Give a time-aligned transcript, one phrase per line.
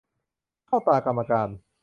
[0.67, 1.49] เข้าตากรรมการ